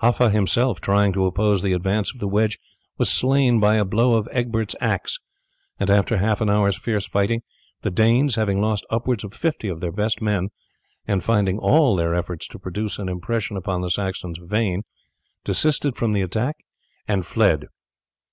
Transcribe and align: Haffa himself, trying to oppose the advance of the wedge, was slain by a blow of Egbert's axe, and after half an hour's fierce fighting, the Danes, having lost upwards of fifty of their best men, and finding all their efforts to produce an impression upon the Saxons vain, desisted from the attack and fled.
Haffa 0.00 0.30
himself, 0.30 0.80
trying 0.80 1.12
to 1.14 1.24
oppose 1.26 1.60
the 1.60 1.72
advance 1.72 2.14
of 2.14 2.20
the 2.20 2.28
wedge, 2.28 2.56
was 2.98 3.10
slain 3.10 3.58
by 3.58 3.74
a 3.74 3.84
blow 3.84 4.14
of 4.14 4.28
Egbert's 4.30 4.76
axe, 4.80 5.18
and 5.76 5.90
after 5.90 6.18
half 6.18 6.40
an 6.40 6.48
hour's 6.48 6.76
fierce 6.78 7.04
fighting, 7.08 7.42
the 7.80 7.90
Danes, 7.90 8.36
having 8.36 8.60
lost 8.60 8.86
upwards 8.90 9.24
of 9.24 9.34
fifty 9.34 9.66
of 9.66 9.80
their 9.80 9.90
best 9.90 10.22
men, 10.22 10.50
and 11.08 11.24
finding 11.24 11.58
all 11.58 11.96
their 11.96 12.14
efforts 12.14 12.46
to 12.46 12.60
produce 12.60 13.00
an 13.00 13.08
impression 13.08 13.56
upon 13.56 13.80
the 13.80 13.90
Saxons 13.90 14.38
vain, 14.40 14.84
desisted 15.44 15.96
from 15.96 16.12
the 16.12 16.22
attack 16.22 16.58
and 17.08 17.26
fled. 17.26 17.66